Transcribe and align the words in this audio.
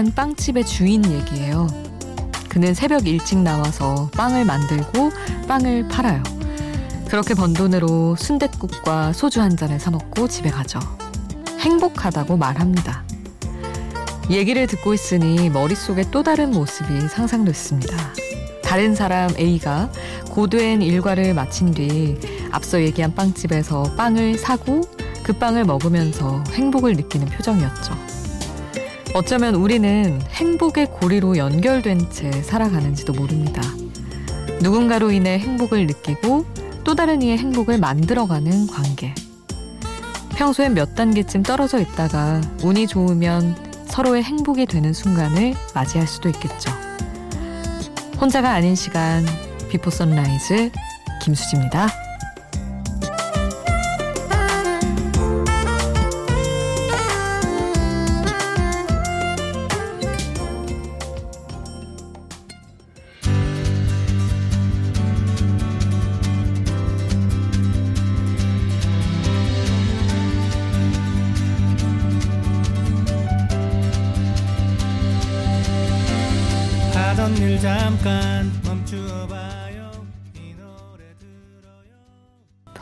꽤 0.00 0.04
유명한 0.04 0.14
빵집의 0.14 0.64
주인 0.64 1.04
얘기예요. 1.04 1.66
그는 2.48 2.72
새벽 2.72 3.06
일찍 3.06 3.38
나와서 3.38 4.10
빵을 4.16 4.46
만들고 4.46 5.10
빵을 5.46 5.88
팔아요. 5.88 6.22
그렇게 7.06 7.34
번 7.34 7.52
돈으로 7.52 8.16
순댓국과 8.16 9.12
소주 9.12 9.42
한 9.42 9.58
잔을 9.58 9.78
사 9.78 9.90
먹고 9.90 10.26
집에 10.26 10.48
가죠. 10.50 10.80
행복하다고 11.58 12.38
말합니다. 12.38 13.04
얘기를 14.30 14.66
듣고 14.66 14.94
있으니 14.94 15.50
머릿속에 15.50 16.04
또 16.10 16.22
다른 16.22 16.50
모습이 16.50 17.08
상상됐습니다. 17.08 17.96
다른 18.62 18.94
사람 18.94 19.30
A가 19.38 19.90
고된 20.30 20.80
일과를 20.80 21.34
마친 21.34 21.72
뒤 21.72 22.18
앞서 22.52 22.80
얘기한 22.80 23.14
빵집에서 23.14 23.96
빵을 23.96 24.38
사고 24.38 24.80
그 25.22 25.34
빵을 25.34 25.64
먹으면서 25.64 26.42
행복을 26.54 26.94
느끼는 26.94 27.26
표정이었죠. 27.26 28.19
어쩌면 29.12 29.56
우리는 29.56 30.20
행복의 30.30 30.86
고리로 30.86 31.36
연결된 31.36 32.10
채 32.10 32.30
살아가는지도 32.30 33.12
모릅니다. 33.12 33.60
누군가로 34.62 35.10
인해 35.10 35.38
행복을 35.38 35.86
느끼고 35.88 36.46
또 36.84 36.94
다른 36.94 37.20
이의 37.20 37.36
행복을 37.36 37.78
만들어가는 37.78 38.68
관계. 38.68 39.12
평소엔 40.36 40.74
몇 40.74 40.94
단계쯤 40.94 41.42
떨어져 41.42 41.80
있다가 41.80 42.40
운이 42.62 42.86
좋으면 42.86 43.56
서로의 43.86 44.22
행복이 44.22 44.66
되는 44.66 44.92
순간을 44.92 45.54
맞이할 45.74 46.06
수도 46.06 46.28
있겠죠. 46.28 46.70
혼자가 48.20 48.50
아닌 48.50 48.76
시간, 48.76 49.26
Before 49.70 49.90
Sunrise 49.90 50.70
김수지입니다. 51.22 51.88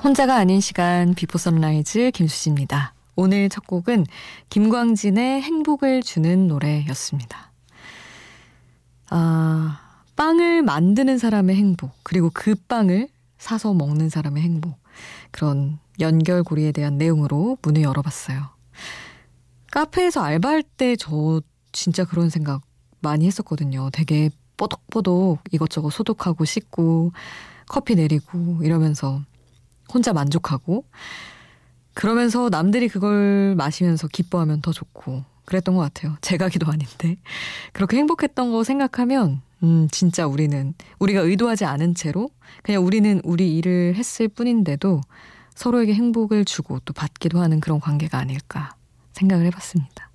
혼자가 0.08 0.36
아닌 0.36 0.58
시간 0.62 1.12
Before 1.12 1.36
Sunrise 1.36 2.12
김수지입니다. 2.14 2.94
오늘 3.14 3.50
첫 3.50 3.66
곡은 3.66 4.06
김광진의 4.48 5.42
행복을 5.42 6.02
주는 6.02 6.46
노래였습니다. 6.46 7.52
아, 9.10 9.78
빵을 10.16 10.62
만드는 10.62 11.18
사람의 11.18 11.56
행복, 11.56 11.90
그리고 12.04 12.30
그 12.32 12.54
빵을 12.54 13.08
사서 13.36 13.74
먹는 13.74 14.08
사람의 14.08 14.42
행복. 14.42 14.78
그런 15.30 15.78
연결고리에 16.00 16.72
대한 16.72 16.96
내용으로 16.96 17.58
문을 17.60 17.82
열어봤어요. 17.82 18.48
카페에서 19.70 20.22
알바할 20.22 20.62
때 20.62 20.96
저 20.96 21.42
진짜 21.72 22.06
그런 22.06 22.30
생각 22.30 22.62
많이 23.00 23.26
했었거든요. 23.26 23.90
되게 23.92 24.30
뽀독뽀독 24.56 25.40
이것저것 25.52 25.90
소독하고 25.90 26.46
씻고 26.46 27.12
커피 27.66 27.94
내리고 27.94 28.60
이러면서 28.62 29.20
혼자 29.92 30.12
만족하고 30.12 30.84
그러면서 31.94 32.48
남들이 32.48 32.88
그걸 32.88 33.54
마시면서 33.56 34.08
기뻐하면 34.08 34.60
더 34.60 34.72
좋고 34.72 35.24
그랬던 35.46 35.74
것 35.74 35.80
같아요. 35.80 36.16
제가 36.20 36.48
기도 36.48 36.70
아닌데 36.70 37.16
그렇게 37.72 37.96
행복했던 37.96 38.52
거 38.52 38.62
생각하면 38.64 39.40
음 39.62 39.88
진짜 39.90 40.26
우리는 40.26 40.74
우리가 40.98 41.22
의도하지 41.22 41.64
않은 41.64 41.94
채로 41.94 42.30
그냥 42.62 42.84
우리는 42.84 43.20
우리 43.24 43.56
일을 43.56 43.94
했을 43.96 44.28
뿐인데도 44.28 45.00
서로에게 45.54 45.94
행복을 45.94 46.44
주고 46.44 46.78
또 46.80 46.92
받기도 46.92 47.40
하는 47.40 47.58
그런 47.58 47.80
관계가 47.80 48.18
아닐까 48.18 48.76
생각을 49.14 49.46
해봤습니다. 49.46 50.10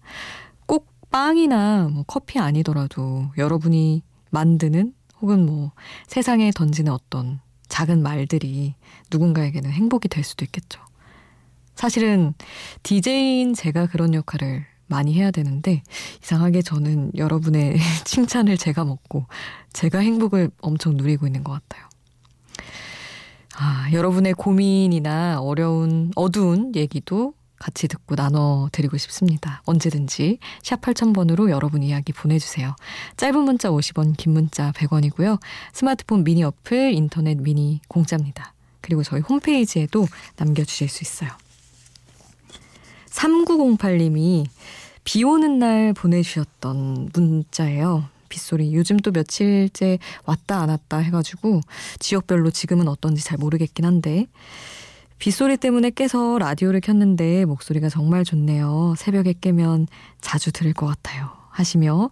꼭 0.66 0.88
빵이나 1.12 1.90
뭐 1.92 2.06
커피 2.08 2.40
아니더라도 2.40 3.32
여러분이 3.38 4.04
만드는 4.30 4.94
혹은 5.20 5.46
뭐 5.46 5.72
세상에 6.08 6.52
던지는 6.52 6.92
어떤 6.94 7.42
작은 7.74 8.04
말들이 8.04 8.76
누군가에게는 9.10 9.72
행복이 9.72 10.08
될 10.08 10.24
수도 10.24 10.46
있겠죠. 10.46 10.80
사실은 11.74 12.36
DJ인 12.84 13.56
제가 13.56 13.88
그런 13.88 14.14
역할을 14.14 14.64
많이 14.86 15.16
해야 15.16 15.32
되는데 15.32 15.82
이상하게 16.22 16.62
저는 16.62 17.14
여러분의 17.18 17.80
칭찬을 18.06 18.58
제가 18.58 18.86
먹고 18.86 19.26
제가 19.74 20.00
행복을 20.00 20.52
엄청 20.62 20.98
누리고 20.98 21.26
있는 21.26 21.44
것 21.44 21.54
같아요. 21.54 21.90
아, 23.58 23.90
여러분의 23.92 24.34
고민이나 24.34 25.42
어려운 25.42 26.12
어두운 26.16 26.76
얘기도 26.76 27.34
같이 27.64 27.88
듣고 27.88 28.16
나눠드리고 28.16 28.98
싶습니다. 28.98 29.62
언제든지 29.66 30.40
샵 30.62 30.82
8000번으로 30.82 31.50
여러분 31.50 31.82
이야기 31.82 32.12
보내주세요. 32.12 32.76
짧은 33.16 33.40
문자 33.40 33.70
50원, 33.70 34.18
긴 34.18 34.34
문자 34.34 34.74
100원이고요. 34.74 35.40
스마트폰 35.72 36.26
미니 36.26 36.44
어플, 36.44 36.92
인터넷 36.94 37.42
미니 37.42 37.80
공짜입니다. 37.88 38.54
그리고 38.82 39.02
저희 39.02 39.22
홈페이지에도 39.22 40.06
남겨주실 40.36 40.90
수 40.90 41.04
있어요. 41.04 41.30
3908님이 43.12 44.46
비 45.06 45.24
오는 45.24 45.58
날 45.58 45.94
보내주셨던 45.94 47.12
문자예요. 47.14 48.10
빗소리. 48.28 48.74
요즘 48.74 48.98
또 48.98 49.12
며칠째 49.12 50.00
왔다 50.26 50.60
안 50.62 50.70
왔다 50.70 50.98
해가지고 50.98 51.62
지역별로 52.00 52.52
지금은 52.52 52.90
어떤지 52.90 53.24
잘 53.24 53.38
모르겠긴 53.38 53.86
한데 53.86 54.28
빗소리 55.24 55.56
때문에 55.56 55.90
깨서 55.92 56.38
라디오를 56.38 56.82
켰는데 56.82 57.46
목소리가 57.46 57.88
정말 57.88 58.26
좋네요. 58.26 58.94
새벽에 58.98 59.34
깨면 59.40 59.88
자주 60.20 60.52
들을 60.52 60.74
것 60.74 60.86
같아요. 60.86 61.30
하시며 61.50 62.10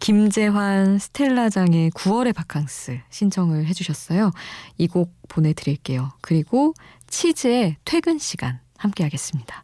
김재환 0.00 0.98
스텔라장의 0.98 1.92
9월의 1.92 2.34
바캉스 2.34 2.98
신청을 3.08 3.64
해주셨어요. 3.68 4.32
이 4.76 4.86
곡 4.86 5.14
보내드릴게요. 5.28 6.10
그리고 6.20 6.74
치즈의 7.06 7.76
퇴근 7.86 8.18
시간 8.18 8.60
함께 8.76 9.02
하겠습니다. 9.02 9.61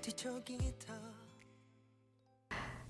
뒤척이다 0.00 0.94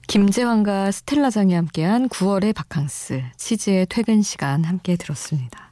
김재환과 0.07 0.91
스텔라장이 0.91 1.53
함께한 1.53 2.09
9월의 2.09 2.55
바캉스, 2.55 3.23
치즈의 3.37 3.87
퇴근 3.91 4.23
시간 4.23 4.65
함께 4.65 4.97
들었습니다. 4.97 5.71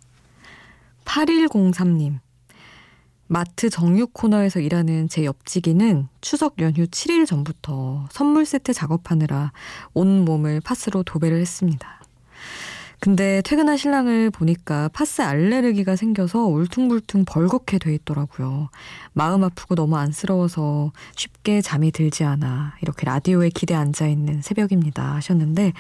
8103님, 1.07 2.19
마트 3.29 3.71
정육 3.71 4.13
코너에서 4.13 4.61
일하는 4.61 5.09
제 5.09 5.25
옆지기는 5.25 6.09
추석 6.21 6.61
연휴 6.61 6.85
7일 6.85 7.27
전부터 7.27 8.09
선물 8.13 8.45
세트 8.45 8.75
작업하느라 8.75 9.53
온 9.95 10.27
몸을 10.27 10.61
파스로 10.61 11.03
도배를 11.03 11.41
했습니다. 11.41 12.06
근데 12.99 13.43
퇴근한 13.43 13.77
신랑을 13.77 14.31
보니까 14.31 14.89
파스 14.89 15.23
알레르기가 15.23 15.97
생겨서 15.97 16.47
울퉁불퉁 16.47 17.25
벌겋게 17.25 17.79
돼 17.79 17.95
있더라고요. 17.95 18.71
마음 19.13 19.45
아프고 19.45 19.75
너무 19.75 19.97
안쓰러워서 19.97 20.93
쉽게 21.15 21.61
잠이 21.61 21.93
들지 21.93 22.25
않아 22.25 22.75
이렇게 22.83 23.05
라디오에 23.05 23.51
기대 23.51 23.75
앉아 23.75 24.07
있는 24.09 24.43
새벽입니다 24.43 25.15
하셨는데 25.17 25.73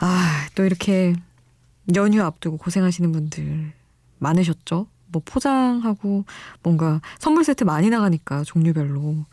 아 0.00 0.48
또 0.54 0.64
이렇게 0.64 1.14
연휴 1.94 2.22
앞두고 2.22 2.56
고생하시는 2.58 3.12
분들 3.12 3.72
많으셨죠? 4.18 4.86
뭐 5.08 5.22
포장하고 5.24 6.24
뭔가 6.62 7.00
선물 7.18 7.44
세트 7.44 7.64
많이 7.64 7.88
나가니까 7.90 8.44
종류별로 8.44 9.24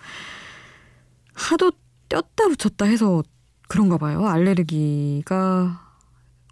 하도 1.34 1.72
뗐다 2.10 2.56
붙였다 2.58 2.86
해서 2.86 3.24
그런가 3.68 3.98
봐요. 3.98 4.26
알레르기가 4.28 5.85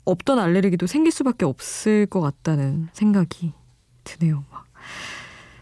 없던 0.06 0.40
알레르기도 0.40 0.88
생길 0.88 1.12
수밖에 1.12 1.46
없을 1.46 2.06
것 2.06 2.22
같다는 2.22 2.90
생각이 2.94 3.54
드네요. 4.04 4.44
막. 4.52 4.66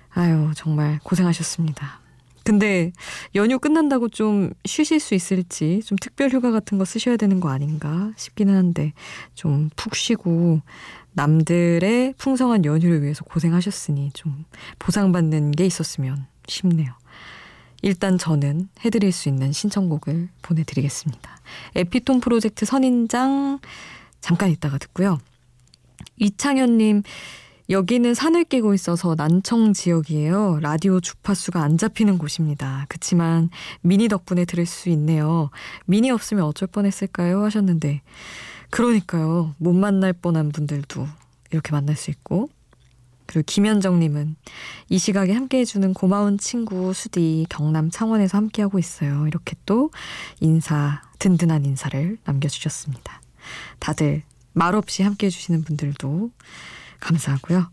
아유, 0.09 0.51
정말 0.55 0.99
고생하셨습니다. 1.03 2.01
근데 2.43 2.91
연휴 3.35 3.59
끝난다고 3.59 4.09
좀 4.09 4.49
쉬실 4.65 4.99
수 4.99 5.13
있을지 5.13 5.81
좀 5.85 5.95
특별 6.01 6.29
휴가 6.29 6.49
같은 6.51 6.79
거 6.79 6.85
쓰셔야 6.85 7.15
되는 7.15 7.39
거 7.39 7.49
아닌가 7.49 8.11
싶기는 8.17 8.55
한데 8.55 8.93
좀 9.35 9.69
푹 9.75 9.95
쉬고 9.95 10.61
남들의 11.13 12.15
풍성한 12.17 12.65
연휴를 12.65 13.03
위해서 13.03 13.23
고생하셨으니 13.25 14.11
좀 14.13 14.45
보상받는 14.79 15.51
게 15.51 15.65
있었으면 15.65 16.25
싶네요. 16.47 16.91
일단 17.83 18.17
저는 18.17 18.69
해드릴 18.85 19.11
수 19.11 19.29
있는 19.29 19.51
신청곡을 19.51 20.29
보내드리겠습니다. 20.41 21.41
에피톤 21.75 22.21
프로젝트 22.21 22.65
선인장 22.65 23.59
잠깐 24.21 24.49
있다가 24.49 24.77
듣고요. 24.77 25.19
이창현님, 26.17 27.03
여기는 27.69 28.13
산을 28.13 28.43
끼고 28.45 28.73
있어서 28.73 29.15
난청 29.15 29.73
지역이에요. 29.73 30.59
라디오 30.61 30.99
주파수가 30.99 31.61
안 31.61 31.77
잡히는 31.77 32.17
곳입니다. 32.17 32.85
그치만 32.89 33.49
미니 33.81 34.07
덕분에 34.09 34.45
들을 34.45 34.65
수 34.65 34.89
있네요. 34.89 35.49
미니 35.85 36.11
없으면 36.11 36.43
어쩔 36.43 36.67
뻔했을까요? 36.67 37.43
하셨는데 37.45 38.01
그러니까요. 38.71 39.55
못 39.57 39.73
만날 39.73 40.11
뻔한 40.11 40.51
분들도 40.51 41.07
이렇게 41.51 41.71
만날 41.71 41.95
수 41.95 42.11
있고 42.11 42.49
그리고 43.25 43.45
김현정님은 43.47 44.35
이 44.89 44.97
시각에 44.97 45.31
함께해주는 45.31 45.93
고마운 45.93 46.37
친구 46.37 46.91
수디 46.91 47.45
경남 47.49 47.89
창원에서 47.89 48.37
함께하고 48.37 48.79
있어요. 48.79 49.27
이렇게 49.27 49.55
또 49.65 49.91
인사 50.41 51.01
든든한 51.19 51.63
인사를 51.63 52.17
남겨주셨습니다. 52.25 53.20
다들 53.79 54.23
말없이 54.53 55.03
함께 55.03 55.27
해주시는 55.27 55.63
분들도 55.63 56.31
감사하고요. 56.99 57.69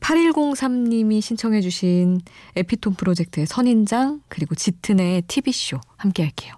8103님이 0.00 1.20
신청해주신 1.20 2.20
에피톤 2.56 2.94
프로젝트의 2.94 3.46
선인장 3.46 4.22
그리고 4.28 4.54
짙은의 4.54 5.22
TV쇼 5.22 5.80
함께 5.96 6.22
할게요. 6.22 6.54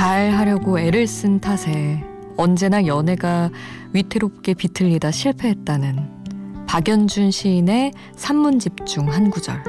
잘 0.00 0.30
하려고 0.30 0.78
애를 0.80 1.06
쓴 1.06 1.40
탓에 1.40 2.02
언제나 2.38 2.86
연애가 2.86 3.50
위태롭게 3.92 4.54
비틀리다 4.54 5.10
실패했다는 5.10 6.64
박연준 6.66 7.30
시인의 7.30 7.92
산문집 8.16 8.86
중 8.86 9.10
한 9.10 9.28
구절. 9.28 9.62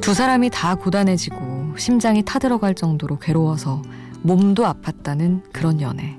두 0.00 0.14
사람이 0.14 0.50
다 0.50 0.76
고단해지고 0.76 1.76
심장이 1.76 2.22
타들어갈 2.22 2.76
정도로 2.76 3.18
괴로워서 3.18 3.82
몸도 4.22 4.62
아팠다는 4.62 5.42
그런 5.52 5.80
연애. 5.80 6.16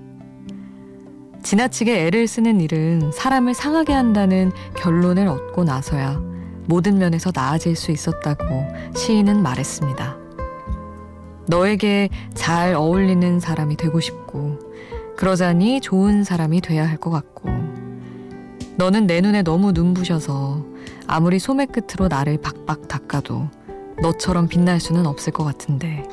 지나치게 1.44 2.08
애를 2.08 2.28
쓰는 2.28 2.60
일은 2.60 3.14
사람을 3.14 3.54
상하게 3.54 3.94
한다는 3.94 4.52
결론을 4.76 5.30
얻고 5.30 5.64
나서야 5.64 6.22
모든 6.66 6.98
면에서 6.98 7.32
나아질 7.34 7.78
수 7.78 7.92
있었다고 7.92 8.66
시인은 8.98 9.42
말했습니다. 9.42 10.21
너에게 11.48 12.10
잘 12.34 12.74
어울리는 12.76 13.40
사람이 13.40 13.78
되고 13.78 14.00
싶고, 14.00 14.60
그러자니 15.18 15.82
좋은 15.82 16.24
사람이 16.24 16.62
돼야 16.62 16.88
할 16.88 16.98
것 16.98 17.10
같고, 17.10 17.50
너는 18.78 19.08
내 19.08 19.22
눈에 19.22 19.44
너무 19.44 19.72
눈부셔서 19.72 20.66
아무리 21.08 21.40
소매 21.40 21.66
끝으로 21.66 22.08
나를 22.08 22.40
박박 22.42 22.88
닦아도 22.88 23.48
너처럼 24.02 24.48
빛날 24.48 24.80
수는 24.80 25.06
없을 25.06 25.34
것 25.34 25.44
같은데, 25.44 26.08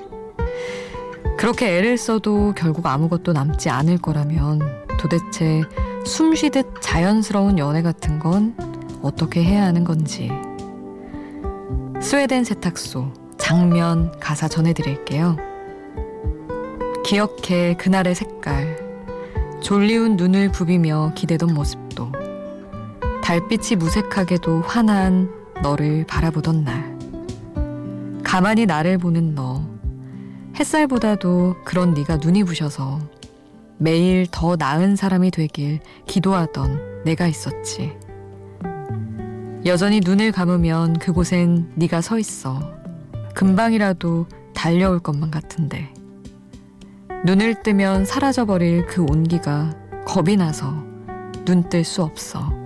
그렇게 1.38 1.78
애를 1.78 1.96
써도 1.98 2.52
결국 2.56 2.86
아무것도 2.86 3.32
남지 3.32 3.70
않을 3.70 3.98
거라면 3.98 4.60
도대체 4.98 5.62
숨 6.04 6.34
쉬듯 6.34 6.80
자연스러운 6.80 7.58
연애 7.58 7.80
같은 7.80 8.18
건 8.18 8.56
어떻게 9.02 9.44
해야 9.44 9.64
하는 9.64 9.84
건지. 9.84 10.30
스웨덴 12.00 12.42
세탁소 12.44 13.12
장면 13.48 14.12
가사 14.20 14.46
전해드릴게요. 14.46 15.38
기억해 17.02 17.76
그날의 17.78 18.14
색깔, 18.14 18.76
졸리운 19.62 20.16
눈을 20.16 20.52
부비며 20.52 21.12
기대던 21.14 21.54
모습도, 21.54 22.12
달빛이 23.22 23.78
무색하게도 23.78 24.60
환한 24.66 25.30
너를 25.62 26.04
바라보던 26.06 26.62
날, 26.62 26.98
가만히 28.22 28.66
나를 28.66 28.98
보는 28.98 29.34
너, 29.34 29.66
햇살보다도 30.60 31.56
그런 31.64 31.94
네가 31.94 32.18
눈이 32.18 32.44
부셔서 32.44 33.00
매일 33.78 34.26
더 34.30 34.56
나은 34.56 34.94
사람이 34.94 35.30
되길 35.30 35.80
기도하던 36.06 37.04
내가 37.06 37.26
있었지. 37.26 37.96
여전히 39.64 40.00
눈을 40.04 40.32
감으면 40.32 40.98
그곳엔 40.98 41.72
네가 41.76 42.02
서 42.02 42.18
있어. 42.18 42.77
금방이라도 43.38 44.26
달려올 44.52 44.98
것만 44.98 45.30
같은데. 45.30 45.94
눈을 47.24 47.62
뜨면 47.62 48.04
사라져버릴 48.04 48.86
그 48.86 49.04
온기가 49.04 49.76
겁이 50.04 50.36
나서 50.36 50.74
눈 51.44 51.68
뜰 51.68 51.84
수 51.84 52.02
없어. 52.02 52.57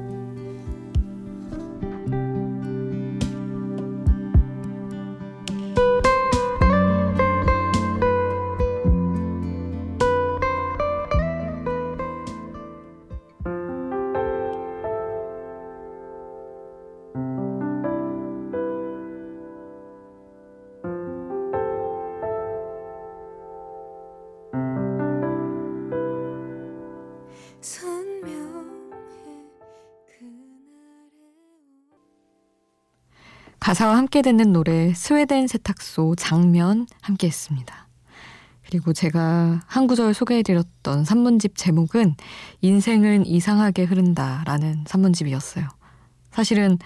가사와 33.63 33.97
함께 33.97 34.23
듣는 34.23 34.53
노래 34.53 34.93
스웨덴 34.93 35.47
세탁소 35.47 36.17
장면 36.17 36.89
함께 37.01 37.29
했습니다. 37.29 37.87
그리고 38.67 38.93
제가 38.93 39.63
한 39.65 39.87
구절 39.87 40.15
소개해드렸던 40.15 41.05
산문집 41.05 41.57
제목은 41.57 42.17
인생은 42.61 43.25
이상하게 43.25 43.85
흐른다 43.85 44.43
라는 44.47 44.83
산문집이었어요. 44.89 45.69
사실은 46.33 46.77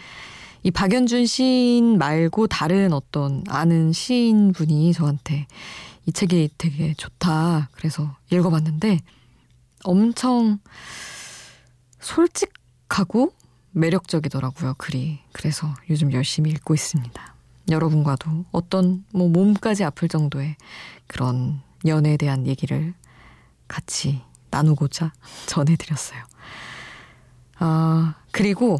이 0.64 0.70
박연준 0.70 1.24
시인 1.24 1.96
말고 1.96 2.46
다른 2.46 2.92
어떤 2.92 3.42
아는 3.48 3.94
시인 3.94 4.52
분이 4.52 4.92
저한테 4.92 5.46
이 6.04 6.12
책이 6.12 6.50
되게 6.58 6.92
좋다. 6.92 7.70
그래서 7.72 8.14
읽어봤는데 8.30 8.98
엄청 9.84 10.58
솔직하고 12.00 13.32
매력적이더라고요, 13.76 14.74
글이. 14.78 15.18
그래서 15.32 15.72
요즘 15.90 16.12
열심히 16.12 16.50
읽고 16.50 16.74
있습니다. 16.74 17.34
여러분과도 17.70 18.44
어떤 18.52 19.04
뭐 19.12 19.28
몸까지 19.28 19.84
아플 19.84 20.08
정도의 20.08 20.56
그런 21.06 21.60
연애에 21.86 22.16
대한 22.16 22.46
얘기를 22.46 22.94
같이 23.68 24.22
나누고자 24.50 25.12
전해드렸어요. 25.46 26.22
아, 27.58 28.14
그리고 28.30 28.78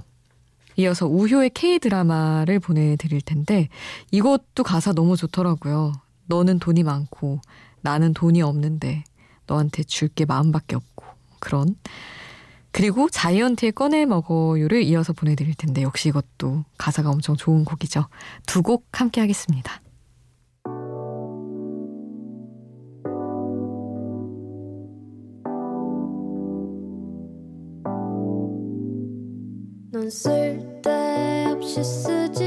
이어서 0.77 1.07
우효의 1.07 1.51
K-드라마를 1.51 2.61
보내드릴 2.61 3.21
텐데 3.21 3.69
이것도 4.11 4.63
가사 4.63 4.93
너무 4.93 5.17
좋더라고요. 5.17 5.93
너는 6.27 6.59
돈이 6.59 6.83
많고 6.83 7.41
나는 7.81 8.13
돈이 8.15 8.43
없는데 8.43 9.05
너한테 9.47 9.83
줄 9.85 10.09
게 10.09 10.25
마음밖에 10.25 10.77
없고 10.77 11.05
그런 11.39 11.77
그리고 12.77 13.09
자이언티의 13.09 13.73
꺼내 13.73 14.05
먹어요를 14.05 14.83
이어서 14.83 15.15
보내드릴 15.15 15.55
텐데 15.55 15.81
역시 15.81 16.11
이것도 16.11 16.65
가사가 16.77 17.09
엄청 17.09 17.35
좋은 17.35 17.65
곡이죠. 17.65 18.05
두 18.47 18.61
곡 18.63 18.85
함께 18.93 19.23
하겠습니다. 19.23 19.81
넌 29.91 30.11
쓸데없이 30.11 31.83
쓰지 31.83 32.46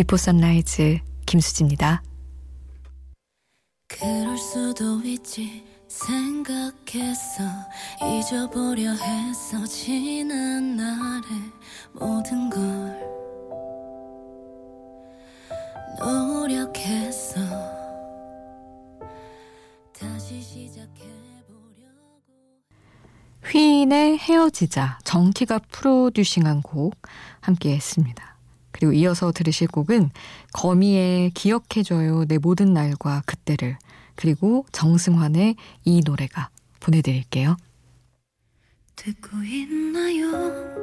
Before 0.00 0.16
Sunrise 0.16 0.98
김수지입니다. 1.26 2.02
그럴 3.86 4.38
수도 4.38 4.98
있지 5.04 5.62
생각했어 5.88 7.44
잊어보려 8.02 8.92
했어 8.92 9.62
지난 9.66 10.76
날의 10.76 11.22
모든 11.92 12.48
걸 12.48 12.98
노력했어 15.98 17.40
다시 19.92 20.40
시작해보려고 20.40 21.12
휘인의 23.52 24.16
헤어지자 24.16 25.00
정키가 25.04 25.58
프로듀싱한 25.70 26.62
곡 26.62 26.94
함께 27.42 27.74
했습니다. 27.74 28.29
그리고 28.80 28.94
이어서 28.94 29.30
들으실 29.30 29.68
곡은 29.68 30.10
거미의 30.54 31.32
기억해줘요 31.32 32.24
내 32.24 32.38
모든 32.38 32.72
날과 32.72 33.22
그때를 33.26 33.76
그리고 34.16 34.64
정승환의 34.72 35.56
이 35.84 36.00
노래가 36.04 36.48
보내드릴게요. 36.80 37.56
듣고 38.96 39.36
있나요 39.44 40.79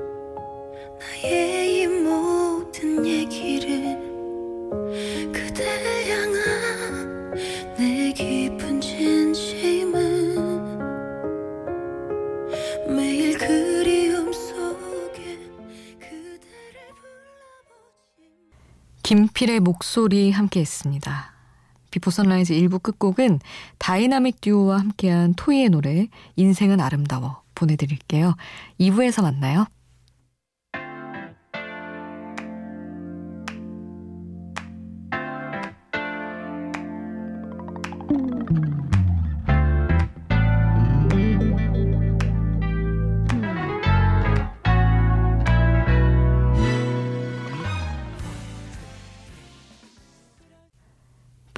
김필의 19.08 19.62
목소리 19.62 20.32
함께 20.32 20.60
했습니다. 20.60 21.32
Before 21.92 22.12
Sunrise 22.12 22.54
1부 22.56 22.84
끝곡은 22.84 23.40
다이나믹 23.78 24.42
듀오와 24.42 24.80
함께한 24.80 25.34
토이의 25.36 25.70
노래 25.70 26.10
인생은 26.36 26.82
아름다워 26.82 27.42
보내드릴게요. 27.56 28.36
2부에서 28.82 29.22
만나요. 29.22 29.66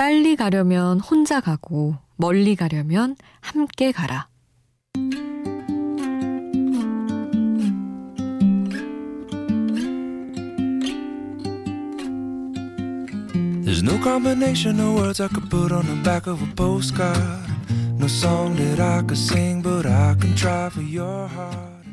빨리 0.10 0.36
가려면 0.36 1.00
혼자 1.00 1.39
가고 1.39 1.96
멀리 2.16 2.56
가려면 2.56 3.16
함께 3.42 3.92
가라. 3.92 4.28
There's 13.63 13.84
no 13.84 14.01
combination 14.01 14.80
of 14.80 15.00
words 15.00 15.22
I 15.22 15.28
could 15.28 15.48
put 15.48 15.72
on 15.72 15.86
the 15.86 16.01
back 16.01 16.28
of 16.28 16.42
a 16.42 16.56
postcard. 16.56 17.22
No 18.00 18.08
song 18.08 18.56
that 18.56 18.82
I 18.82 19.06
could 19.06 19.16
sing, 19.16 19.62
but 19.62 19.86
I 19.86 20.16
can 20.20 20.34
try 20.34 20.72
for 20.72 20.82
your 20.82 21.28
heart. 21.30 21.86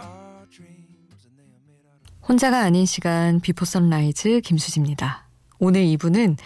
Our 0.00 0.48
dreams, 0.48 1.20
and 1.28 1.36
they 1.36 1.44
are 1.44 1.60
made 1.68 1.84
out 1.84 2.00
of. 2.00 2.26
혼자가 2.30 2.60
아닌 2.60 2.86
시간 2.86 3.40
비포 3.40 3.66
선라이즈 3.66 4.40
김수지입니다. 4.40 5.28
오늘 5.58 5.82
2부는 5.82 6.38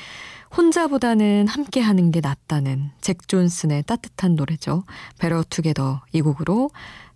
혼자보다는 0.54 1.48
함께 1.48 1.80
하는 1.80 2.10
게 2.10 2.20
낫다는 2.20 2.90
잭 3.00 3.26
존슨의 3.28 3.84
따뜻한 3.84 4.34
노래죠. 4.34 4.84
Better 5.18 5.42
Together 5.48 6.02
이 6.12 6.20
곡으로 6.20 6.70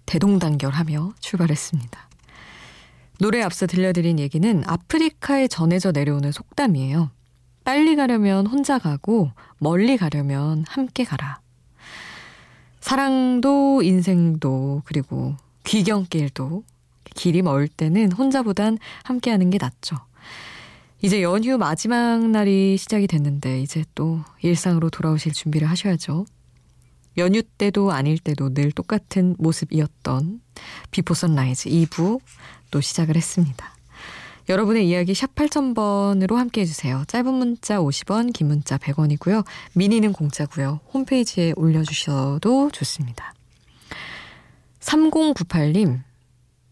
대동단결하며 0.07 1.13
출발했습니다. 1.21 2.09
노래 3.19 3.43
앞서 3.43 3.67
들려드린 3.67 4.19
얘기는 4.19 4.63
아프리카에 4.67 5.47
전해져 5.49 5.93
내려오는 5.93 6.33
속담이에요. 6.33 7.11
빨리 7.65 7.95
가려면 7.95 8.47
혼자 8.47 8.79
가고 8.79 9.31
멀리 9.59 9.97
가려면 9.97 10.65
함께 10.69 11.05
가라. 11.05 11.41
사랑도 12.81 13.83
인생도 13.83 14.83
그리고 14.87 15.37
귀경길도 15.65 16.65
길이 17.15 17.43
멀 17.43 17.69
때는 17.69 18.13
혼자보단 18.13 18.79
함께 19.05 19.31
하는 19.31 19.51
게 19.51 19.59
낫죠. 19.59 19.97
이제 21.03 21.23
연휴 21.23 21.57
마지막 21.57 22.29
날이 22.29 22.77
시작이 22.77 23.07
됐는데 23.07 23.63
이제 23.63 23.85
또 23.95 24.21
일상으로 24.43 24.91
돌아오실 24.91 25.33
준비를 25.33 25.69
하셔야죠. 25.71 26.27
연휴 27.17 27.43
때도 27.43 27.91
아닐 27.91 28.19
때도 28.19 28.53
늘 28.53 28.71
똑같은 28.71 29.35
모습이었던 29.39 30.43
Before 30.91 31.15
Sunrise 31.15 31.71
2부 31.71 32.21
또 32.71 32.81
시작을 32.83 33.17
했습니다. 33.17 33.75
여러분의 34.51 34.89
이야기 34.89 35.15
샵 35.15 35.35
8000번으로 35.35 36.35
함께 36.35 36.63
해주세요. 36.63 37.05
짧은 37.07 37.33
문자 37.33 37.79
50원, 37.79 38.33
긴 38.35 38.49
문자 38.49 38.77
100원이고요. 38.77 39.45
미니는 39.75 40.13
공짜고요. 40.13 40.81
홈페이지에 40.93 41.55
올려주셔도 41.57 42.71
좋습니다. 42.73 43.33
3098님, 44.81 46.01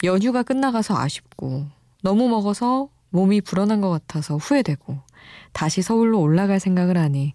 연휴가 0.05 0.43
끝나가서 0.43 0.99
아쉽고 0.99 1.67
너무 2.03 2.29
먹어서 2.29 2.89
몸이 3.11 3.41
불어난 3.41 3.81
것 3.81 3.91
같아서 3.91 4.37
후회되고 4.37 4.99
다시 5.53 5.83
서울로 5.83 6.21
올라갈 6.21 6.61
생각을 6.61 6.97
하니 6.97 7.35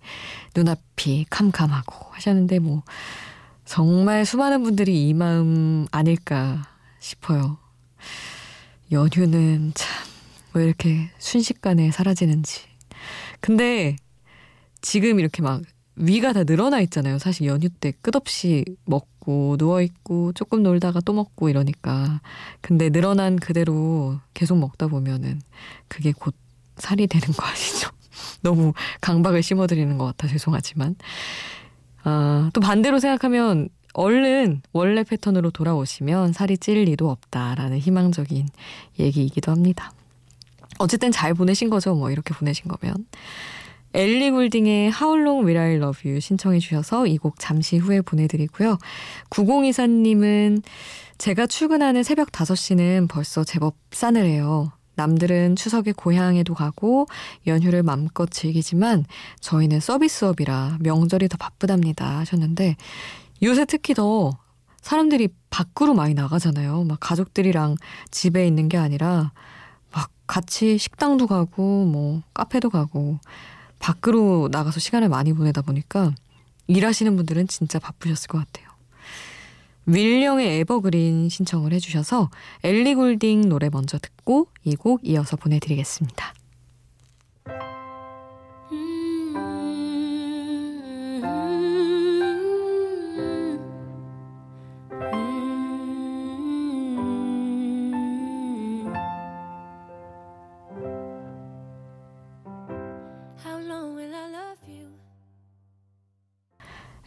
눈앞이 0.55 1.25
캄캄하고 1.29 2.11
하셨는데 2.11 2.59
뭐 2.59 2.83
정말 3.65 4.25
수많은 4.25 4.63
분들이 4.63 5.07
이 5.07 5.13
마음 5.13 5.87
아닐까 5.91 6.67
싶어요. 6.99 7.57
연휴는 8.91 9.71
참 9.75 10.13
왜 10.53 10.65
이렇게 10.65 11.09
순식간에 11.17 11.91
사라지는지. 11.91 12.61
근데 13.39 13.95
지금 14.81 15.19
이렇게 15.19 15.41
막 15.41 15.61
위가 15.95 16.33
다 16.33 16.43
늘어나 16.43 16.79
있잖아요. 16.81 17.19
사실 17.19 17.47
연휴 17.47 17.69
때 17.69 17.93
끝없이 18.01 18.65
먹고 18.85 19.55
누워있고 19.59 20.33
조금 20.33 20.63
놀다가 20.63 20.99
또 21.01 21.13
먹고 21.13 21.49
이러니까. 21.49 22.21
근데 22.61 22.89
늘어난 22.89 23.37
그대로 23.37 24.19
계속 24.33 24.57
먹다 24.57 24.87
보면은 24.87 25.41
그게 25.87 26.11
곧 26.11 26.35
살이 26.77 27.07
되는 27.07 27.27
거 27.27 27.45
아시죠? 27.45 27.89
너무 28.41 28.73
강박을 29.01 29.43
심어드리는 29.43 29.97
것 29.97 30.05
같아 30.05 30.27
죄송하지만. 30.27 30.95
아, 32.03 32.49
또 32.53 32.59
반대로 32.59 32.99
생각하면 32.99 33.69
얼른 33.93 34.61
원래 34.71 35.03
패턴으로 35.03 35.51
돌아오시면 35.51 36.33
살이 36.33 36.57
찔 36.57 36.83
리도 36.83 37.09
없다라는 37.09 37.77
희망적인 37.77 38.47
얘기이기도 38.99 39.51
합니다. 39.51 39.93
어쨌든 40.79 41.11
잘 41.11 41.33
보내신 41.35 41.69
거죠. 41.69 41.93
뭐 41.93 42.09
이렇게 42.09 42.33
보내신 42.33 42.67
거면. 42.67 43.05
엘리 43.93 44.31
굴딩의 44.31 44.91
How 44.91 45.19
Long 45.19 45.45
Will 45.47 45.57
I 45.57 45.75
Love 45.75 46.09
You 46.09 46.19
신청해 46.19 46.59
주셔서 46.59 47.05
이 47.07 47.17
곡 47.17 47.35
잠시 47.39 47.77
후에 47.77 48.01
보내드리고요. 48.01 48.77
9024님은 49.29 50.63
제가 51.17 51.45
출근하는 51.47 52.03
새벽 52.03 52.31
5시는 52.31 53.07
벌써 53.07 53.43
제법 53.43 53.75
싸늘해요. 53.91 54.71
남들은 54.95 55.55
추석에 55.55 55.91
고향에도 55.91 56.53
가고 56.53 57.07
연휴를 57.47 57.81
맘껏 57.83 58.29
즐기지만 58.29 59.05
저희는 59.39 59.79
서비스업이라 59.79 60.77
명절이 60.81 61.29
더 61.29 61.37
바쁘답니다 61.37 62.19
하셨는데 62.19 62.75
요새 63.41 63.65
특히 63.65 63.93
더 63.93 64.31
사람들이 64.81 65.29
밖으로 65.49 65.93
많이 65.93 66.13
나가잖아요. 66.13 66.83
막 66.83 66.99
가족들이랑 66.99 67.75
집에 68.11 68.45
있는 68.45 68.69
게 68.69 68.77
아니라 68.77 69.31
막 69.91 70.09
같이 70.27 70.77
식당도 70.77 71.27
가고 71.27 71.85
뭐 71.85 72.21
카페도 72.33 72.69
가고 72.69 73.19
밖으로 73.83 74.47
나가서 74.49 74.79
시간을 74.79 75.09
많이 75.09 75.33
보내다 75.33 75.61
보니까 75.61 76.15
일하시는 76.67 77.17
분들은 77.17 77.49
진짜 77.49 77.79
바쁘셨을 77.79 78.29
것 78.29 78.37
같아요. 78.37 78.69
윌령의 79.85 80.59
에버그린 80.61 81.27
신청을 81.27 81.73
해주셔서 81.73 82.29
엘리 82.63 82.95
골딩 82.95 83.49
노래 83.49 83.69
먼저 83.69 83.97
듣고 83.99 84.47
이 84.63 84.77
곡 84.77 85.01
이어서 85.03 85.35
보내드리겠습니다. 85.35 86.33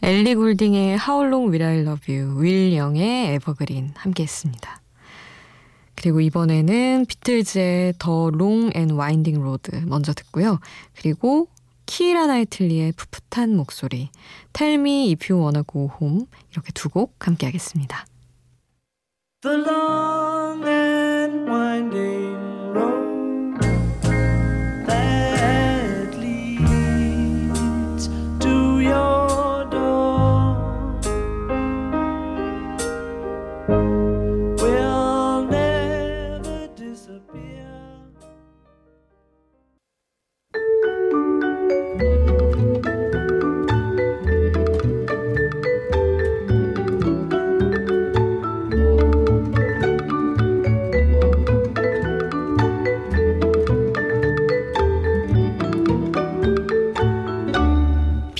엘리 0.01 0.35
굴딩의 0.35 0.97
How 0.99 1.25
Long 1.25 1.51
Will 1.51 1.63
I 1.63 1.79
Love 1.79 2.15
You, 2.15 2.41
윌 2.41 2.75
영의 2.75 3.33
Evergreen 3.35 3.91
함께 3.95 4.23
했습니다. 4.23 4.81
그리고 5.95 6.21
이번에는 6.21 7.05
비틀즈의 7.07 7.95
The 7.97 8.29
Long 8.29 8.71
and 8.75 8.91
Winding 8.91 9.41
Road 9.41 9.83
먼저 9.87 10.13
듣고요. 10.13 10.59
그리고 10.95 11.47
키라 11.87 12.27
나이틀리의 12.27 12.93
풋풋한 12.93 13.55
목소리, 13.55 14.09
Tell 14.53 14.79
Me 14.79 15.11
If 15.11 15.33
You 15.33 15.41
Wanna 15.43 15.63
Go 15.71 15.89
Home 15.99 16.25
이렇게 16.51 16.71
두 16.73 16.89
곡 16.89 17.15
함께 17.25 17.47
하겠습니다. 17.47 18.05
The 19.41 19.57
long 19.57 20.63
and 20.67 21.49
winding 21.49 22.26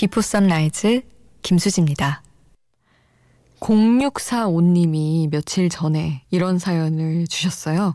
Before 0.08 0.22
Sunrise 0.22 1.02
김수지입니다. 1.42 2.22
0645님이 3.60 5.28
며칠 5.30 5.68
전에 5.68 6.22
이런 6.30 6.58
사연을 6.58 7.26
주셨어요. 7.26 7.94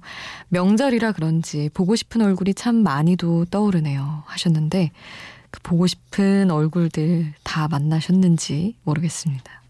명절이라 0.50 1.14
그런지 1.14 1.72
보고 1.74 1.96
싶은 1.96 2.22
얼굴이 2.22 2.54
참 2.54 2.76
많이도 2.76 3.46
떠오르네요. 3.46 4.26
하셨는데, 4.28 4.92
그 5.50 5.60
보고 5.64 5.88
싶은 5.88 6.52
얼굴들 6.52 7.34
다 7.42 7.68
만나셨는지 7.68 8.76
모르겠습니다. 8.84 9.64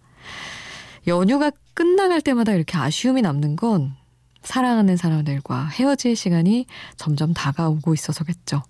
연휴가 1.08 1.49
끝나갈 1.73 2.19
때마다 2.19 2.51
이렇게 2.51 2.77
아쉬움이 2.77 3.21
남는 3.21 3.56
건 3.56 3.95
사랑하는 4.41 4.97
사람들과 4.97 5.67
헤어질 5.67 6.17
시간이 6.17 6.65
점점 6.97 7.34
다가오고 7.34 7.93
있어서겠죠. 7.93 8.63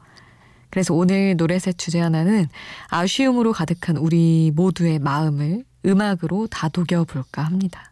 그래서 0.74 0.96
오늘 0.96 1.36
노래셋 1.38 1.78
주제 1.78 2.00
하나는 2.00 2.48
아쉬움으로 2.88 3.54
가득한 3.54 3.96
우리 3.96 4.52
모두의 4.56 4.98
마음을 4.98 5.64
음악으로 5.86 6.48
다독여 6.48 7.04
볼까 7.04 7.44
합니다. 7.44 7.92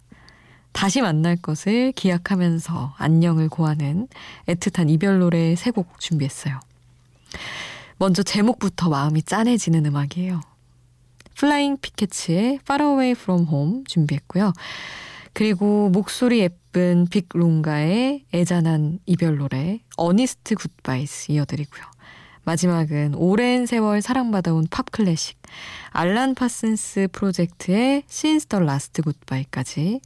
다시 0.72 1.00
만날 1.00 1.36
것을 1.36 1.92
기약하면서 1.92 2.96
안녕을 2.98 3.50
고하는 3.50 4.08
애틋한 4.48 4.90
이별 4.90 5.20
노래 5.20 5.56
세 5.56 5.70
곡 5.70 6.00
준비했어요. 6.00 6.60
먼저 8.00 8.24
제목부터 8.24 8.90
마음이 8.90 9.22
짠해지는 9.22 9.86
음악이에요. 9.86 10.42
플라잉 11.36 11.78
피켓츠의 11.78 12.62
Far 12.64 12.82
Away 12.82 13.12
From 13.12 13.46
Home 13.48 13.84
준비했고요. 13.86 14.54
그리고 15.34 15.90
목소리 15.90 16.40
예쁜 16.40 17.06
빅룽가의 17.06 18.26
애잔한 18.34 19.02
이별 19.06 19.38
노래 19.38 19.82
Honest 19.98 20.56
Goodbyes 20.56 21.34
이어드리고요. 21.34 21.84
마지막은 22.44 23.16
오랜 23.16 23.66
세월 23.66 24.02
사랑받아온 24.02 24.68
팝 24.70 24.92
클래식 24.92 25.38
알란 25.92 26.36
파슨스 26.36 27.10
프로젝트의 27.12 28.04
Since 28.10 28.48
the 28.48 28.64
Last 28.66 29.02
Goodbye까지 29.02 30.02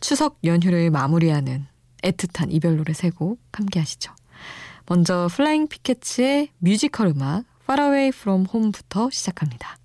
추석 0.00 0.38
연휴를 0.44 0.90
마무리하는 0.90 1.66
애틋한 2.02 2.52
이별 2.52 2.76
노래 2.76 2.92
세 2.92 3.10
곡 3.10 3.40
함께 3.52 3.80
하시죠. 3.80 4.12
먼저 4.86 5.28
플라잉 5.32 5.66
피켓츠의 5.68 6.48
뮤지컬 6.58 7.08
음악 7.08 7.44
Far 7.62 7.80
Away 7.80 8.08
From 8.08 8.46
Home부터 8.52 9.08
시작합니다. 9.10 9.78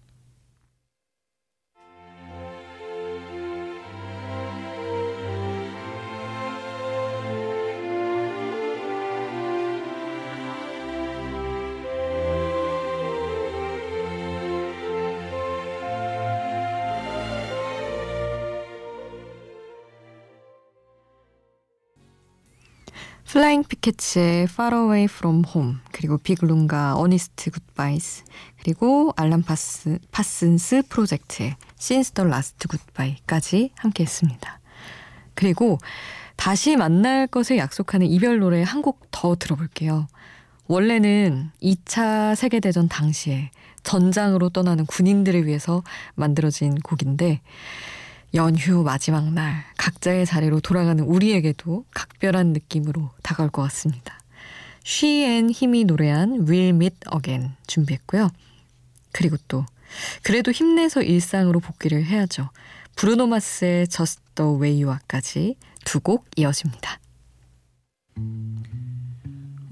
플라잉 23.40 23.64
피켓츠의 23.64 24.44
Far 24.50 24.76
Away 24.76 25.06
From 25.06 25.44
Home 25.48 25.78
그리고 25.94 26.18
빅룽가 26.18 26.98
Honest 26.98 27.52
Goodbyes 27.52 28.26
그리고 28.62 29.14
알람 29.16 29.44
파스, 29.44 29.98
파슨스 30.12 30.82
프로젝트의 30.90 31.56
Since 31.80 32.16
the 32.16 32.30
Last 32.30 32.68
Goodbye까지 32.68 33.72
함께 33.78 34.04
했습니다. 34.04 34.60
그리고 35.36 35.78
다시 36.36 36.76
만날 36.76 37.28
것을 37.28 37.58
약속하는 37.58 38.08
이별 38.08 38.40
노래 38.40 38.62
한 38.62 38.82
곡 38.82 39.08
더 39.10 39.38
들어볼게요. 39.38 40.10
원래는 40.68 41.52
2차 41.64 42.36
세계대전 42.36 42.90
당시에 42.90 43.52
전장으로 43.84 44.50
떠나는 44.50 44.86
군인들을 44.86 45.46
위해서 45.48 45.82
만들어진 46.16 46.78
곡인데 46.82 47.40
연휴 48.34 48.84
마지막 48.84 49.32
날 49.34 49.64
각자의 49.78 50.26
자리로 50.26 50.60
돌아가는 50.60 51.04
우리에게도 51.04 51.86
각별한 51.94 52.54
느낌으로 52.54 53.10
다가올 53.24 53.50
것 53.50 53.62
같습니다. 53.64 54.20
쉬앤 54.84 55.50
힘이 55.50 55.84
노래한 55.86 56.46
We'll 56.46 56.70
Meet 56.70 56.98
Again 57.14 57.52
준비했고요. 57.68 58.30
그리고 59.12 59.38
또 59.48 59.66
그래도 60.24 60.52
힘내서 60.52 61.02
일상으로 61.02 61.60
복귀를 61.60 62.06
해야죠. 62.06 62.50
브루노 62.96 63.28
마스의 63.28 63.88
Just 63.88 64.22
the 64.36 64.52
Way 64.52 64.84
You 64.84 64.92
Are까지 64.92 65.56
두 65.86 66.00
곡 66.02 66.26
이어집니다. 66.36 67.00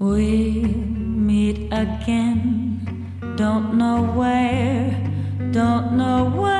We'll 0.00 0.64
meet 0.64 1.68
again. 1.72 2.80
Don't 3.36 3.74
know 3.76 4.02
where, 4.18 4.90
don't 5.52 5.96
know 5.96 6.26
when, 6.34 6.57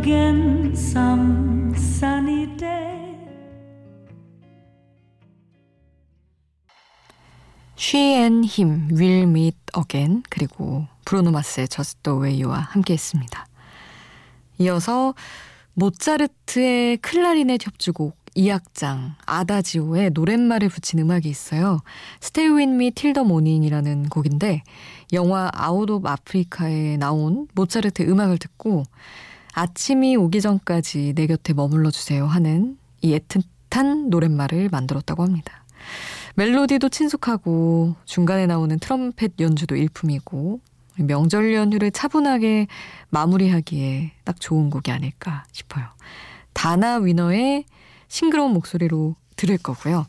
again 0.00 0.72
some 0.74 1.74
sunny 1.76 2.46
day. 2.56 3.18
Will 8.92 9.22
Meet 9.24 9.56
Again 9.76 10.22
그리고 10.30 10.86
브루노 11.04 11.30
마스의 11.32 11.68
Just 11.68 11.98
the 12.02 12.18
Way 12.18 12.42
You와 12.42 12.60
함께했습니다. 12.60 13.46
이어서 14.60 15.14
모차르트의 15.74 16.96
클라리넷 16.98 17.66
협주곡 17.66 18.16
2악장 18.36 19.16
아다지오에 19.26 20.10
노랫말을 20.10 20.68
붙인 20.70 21.00
음악이 21.00 21.28
있어요. 21.28 21.80
Stay 22.22 22.50
With 22.50 22.72
Me 22.72 22.90
Till 22.90 23.12
the 23.12 23.26
Morning이라는 23.26 24.08
곡인데 24.08 24.62
영화 25.12 25.50
Out 25.52 25.90
of 25.90 26.08
Africa에 26.08 26.96
나온 26.96 27.48
모차르트 27.54 28.02
음악을 28.02 28.38
듣고 28.38 28.84
아침이 29.52 30.16
오기 30.16 30.40
전까지 30.40 31.14
내 31.14 31.26
곁에 31.26 31.52
머물러 31.52 31.90
주세요 31.90 32.26
하는 32.26 32.78
이 33.00 33.18
애틋한 33.18 34.08
노랫말을 34.08 34.68
만들었다고 34.70 35.22
합니다. 35.22 35.64
멜로디도 36.36 36.88
친숙하고 36.88 37.96
중간에 38.04 38.46
나오는 38.46 38.78
트럼펫 38.78 39.32
연주도 39.40 39.76
일품이고 39.76 40.60
명절 40.96 41.54
연휴를 41.54 41.90
차분하게 41.90 42.66
마무리하기에 43.10 44.12
딱 44.24 44.40
좋은 44.40 44.70
곡이 44.70 44.90
아닐까 44.90 45.44
싶어요. 45.52 45.86
다나 46.52 46.96
위너의 46.96 47.64
싱그러운 48.08 48.52
목소리로 48.52 49.16
들을 49.36 49.56
거고요. 49.58 50.06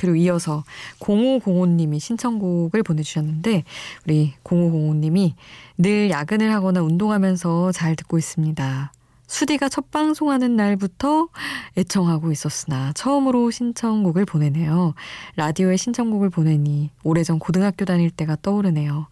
그리고 0.00 0.16
이어서 0.16 0.64
0505님이 0.98 2.00
신청곡을 2.00 2.82
보내주셨는데 2.82 3.64
우리 4.06 4.32
0505님이 4.44 5.34
늘 5.76 6.08
야근을 6.08 6.50
하거나 6.54 6.80
운동하면서 6.80 7.72
잘 7.72 7.96
듣고 7.96 8.16
있습니다. 8.16 8.92
수디가 9.26 9.68
첫 9.68 9.90
방송하는 9.90 10.56
날부터 10.56 11.28
애청하고 11.76 12.32
있었으나 12.32 12.92
처음으로 12.94 13.50
신청곡을 13.50 14.24
보내네요. 14.24 14.94
라디오에 15.36 15.76
신청곡을 15.76 16.30
보내니 16.30 16.90
오래전 17.04 17.38
고등학교 17.38 17.84
다닐 17.84 18.10
때가 18.10 18.38
떠오르네요. 18.40 19.06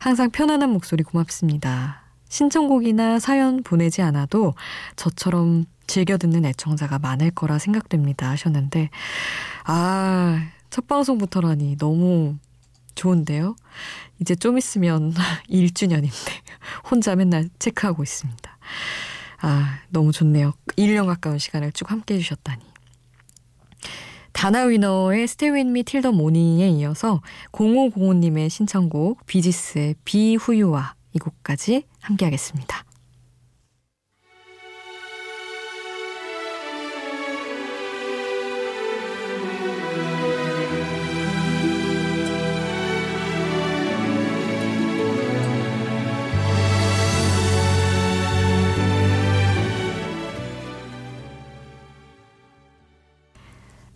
항상 0.00 0.30
편안한 0.30 0.70
목소리 0.70 1.04
고맙습니다. 1.04 2.03
신청곡이나 2.34 3.20
사연 3.20 3.62
보내지 3.62 4.02
않아도 4.02 4.54
저처럼 4.96 5.66
즐겨 5.86 6.18
듣는 6.18 6.44
애청자가 6.44 6.98
많을 6.98 7.30
거라 7.30 7.60
생각됩니다 7.60 8.28
하셨는데 8.30 8.90
아, 9.66 10.44
첫 10.68 10.88
방송부터라니 10.88 11.76
너무 11.78 12.34
좋은데요. 12.96 13.54
이제 14.18 14.34
좀 14.34 14.58
있으면 14.58 15.14
1주년인데 15.48 16.32
혼자 16.90 17.14
맨날 17.14 17.48
체크하고 17.60 18.02
있습니다. 18.02 18.58
아, 19.42 19.78
너무 19.90 20.10
좋네요. 20.10 20.54
1년 20.76 21.06
가까운 21.06 21.38
시간을 21.38 21.70
쭉 21.70 21.88
함께 21.92 22.14
해 22.14 22.18
주셨다니. 22.18 22.64
다나 24.32 24.64
위너의 24.64 25.22
Stay 25.22 25.54
With 25.54 25.70
Me 25.70 25.84
Till 25.84 26.02
the 26.02 26.12
Morning에 26.12 26.68
이어서 26.80 27.22
0505님의 27.52 28.50
신청곡 28.50 29.24
비지스의 29.26 29.94
비후유와 30.04 30.94
이 31.14 31.18
곡까지 31.18 31.84
함께 32.02 32.26
하겠습니다. 32.26 32.84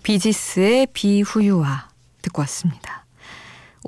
비지스의 0.09 0.87
Be 0.95 1.12
Who 1.12 1.38
You 1.38 1.64
Are 1.64 1.91
듣고 2.23 2.41
왔습니다. 2.41 2.88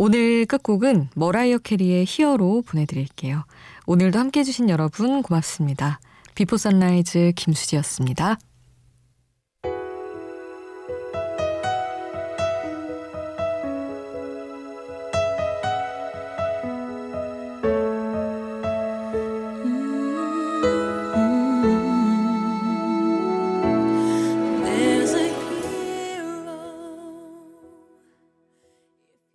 오늘 0.02 0.46
끝곡은 0.46 1.10
머라이어 1.14 1.58
캐리의 1.58 2.06
Hero 2.08 2.62
보내드릴게요. 2.62 3.44
오늘도 3.84 4.18
함께 4.18 4.40
해주신 4.40 4.70
여러분 4.70 5.22
고맙습니다. 5.22 6.00
비포 6.34 6.56
선라이즈 6.56 7.32
김수지였습니다. 7.36 8.38